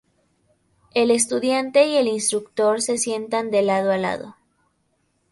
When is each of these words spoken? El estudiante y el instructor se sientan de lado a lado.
El 0.95 1.11
estudiante 1.11 1.85
y 1.87 1.95
el 1.95 2.07
instructor 2.07 2.81
se 2.81 2.97
sientan 2.97 3.51
de 3.51 3.61
lado 3.61 3.91
a 3.91 3.99
lado. 3.99 4.33